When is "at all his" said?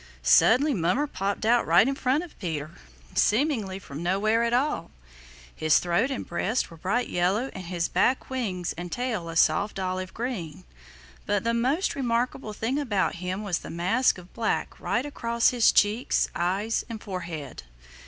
4.43-5.77